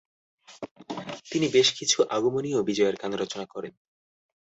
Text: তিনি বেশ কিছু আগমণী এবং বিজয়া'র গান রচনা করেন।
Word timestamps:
তিনি 1.31 1.47
বেশ 1.47 1.67
কিছু 1.79 1.97
আগমণী 2.09 2.49
এবং 2.51 2.63
বিজয়া'র 2.65 2.99
গান 3.01 3.11
রচনা 3.13 3.45
করেন। 3.45 3.73